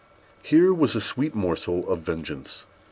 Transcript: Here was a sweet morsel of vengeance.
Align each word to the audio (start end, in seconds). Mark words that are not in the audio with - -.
Here 0.41 0.73
was 0.73 0.95
a 0.95 0.99
sweet 0.99 1.35
morsel 1.35 1.87
of 1.87 1.99
vengeance. 1.99 2.65